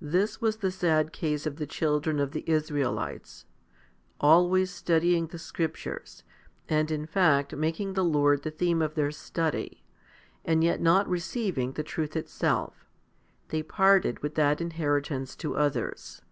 This 0.00 0.40
was 0.40 0.56
the 0.56 0.70
sad 0.70 1.12
case 1.12 1.44
of 1.44 1.56
the 1.56 1.66
children 1.66 2.20
of 2.20 2.30
the 2.32 2.42
Israelites; 2.48 3.44
always 4.18 4.70
studying 4.70 5.26
the 5.26 5.38
scriptures, 5.38 6.22
and 6.70 6.90
in 6.90 7.04
fact 7.04 7.54
making 7.54 7.92
the 7.92 8.02
Lord 8.02 8.44
the 8.44 8.50
theme 8.50 8.80
of 8.80 8.94
their 8.94 9.10
study, 9.10 9.84
and 10.42 10.64
yet 10.64 10.80
not 10.80 11.06
receiving 11.06 11.72
the 11.72 11.84
truth 11.84 12.16
itself, 12.16 12.86
they 13.48 13.62
parted 13.62 14.20
with 14.20 14.36
that 14.36 14.62
inheritance 14.62 15.36
to 15.36 15.56
others. 15.56 16.22